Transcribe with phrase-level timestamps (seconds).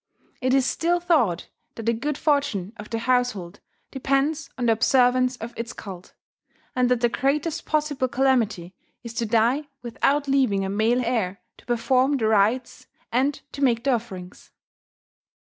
[0.41, 3.59] It is still thought that the good fortune of the household
[3.91, 6.15] depends on the observance of its cult,
[6.75, 11.67] and that the greatest possible calamity is to die without leaving a male heir to
[11.67, 14.51] perform the rites and to make the offerings.